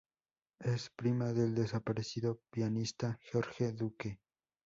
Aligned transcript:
Es 0.61 0.89
prima 0.89 1.25
del 1.31 1.53
desaparecido 1.53 2.41
pianista 2.49 3.19
George 3.21 3.71
Duke. 3.73 4.19